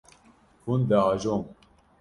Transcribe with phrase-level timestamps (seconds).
[0.65, 1.39] Hûn diajon.